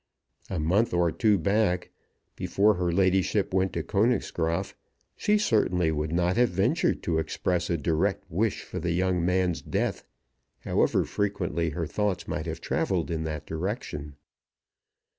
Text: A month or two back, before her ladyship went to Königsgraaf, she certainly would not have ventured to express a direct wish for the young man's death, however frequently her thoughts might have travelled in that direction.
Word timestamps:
A 0.49 0.57
month 0.57 0.95
or 0.95 1.11
two 1.11 1.37
back, 1.37 1.91
before 2.35 2.73
her 2.73 2.91
ladyship 2.91 3.53
went 3.53 3.71
to 3.73 3.83
Königsgraaf, 3.83 4.73
she 5.15 5.37
certainly 5.37 5.91
would 5.91 6.11
not 6.11 6.37
have 6.37 6.49
ventured 6.49 7.03
to 7.03 7.19
express 7.19 7.69
a 7.69 7.77
direct 7.77 8.23
wish 8.27 8.63
for 8.63 8.79
the 8.79 8.93
young 8.93 9.23
man's 9.23 9.61
death, 9.61 10.03
however 10.61 11.05
frequently 11.05 11.69
her 11.69 11.85
thoughts 11.85 12.27
might 12.27 12.47
have 12.47 12.59
travelled 12.61 13.11
in 13.11 13.25
that 13.25 13.45
direction. 13.45 14.15